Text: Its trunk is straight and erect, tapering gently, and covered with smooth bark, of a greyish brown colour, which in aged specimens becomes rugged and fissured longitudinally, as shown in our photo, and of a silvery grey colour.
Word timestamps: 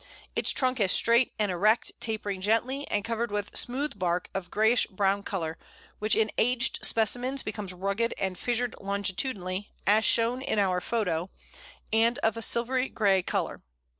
Its 0.35 0.49
trunk 0.49 0.79
is 0.79 0.91
straight 0.91 1.31
and 1.37 1.51
erect, 1.51 1.91
tapering 1.99 2.41
gently, 2.41 2.87
and 2.87 3.03
covered 3.05 3.31
with 3.31 3.55
smooth 3.55 3.99
bark, 3.99 4.31
of 4.33 4.47
a 4.47 4.49
greyish 4.49 4.87
brown 4.87 5.21
colour, 5.21 5.59
which 5.99 6.15
in 6.15 6.31
aged 6.39 6.79
specimens 6.83 7.43
becomes 7.43 7.71
rugged 7.71 8.11
and 8.17 8.35
fissured 8.39 8.73
longitudinally, 8.81 9.69
as 9.85 10.03
shown 10.03 10.41
in 10.41 10.57
our 10.57 10.81
photo, 10.81 11.29
and 11.93 12.17
of 12.23 12.35
a 12.35 12.41
silvery 12.41 12.89
grey 12.89 13.21
colour. 13.21 13.61